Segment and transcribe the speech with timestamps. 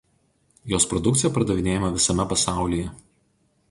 [0.71, 2.93] Jos produkcija pardavinėjama visame pasaulyje.